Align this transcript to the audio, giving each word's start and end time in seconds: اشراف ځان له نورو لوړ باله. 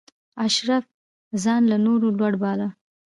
اشراف 0.45 0.85
ځان 1.43 1.61
له 1.71 1.77
نورو 1.85 2.07
لوړ 2.17 2.33
باله. 2.41 2.67